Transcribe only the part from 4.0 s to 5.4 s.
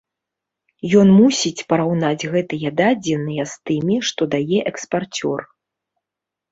што дае экспарцёр.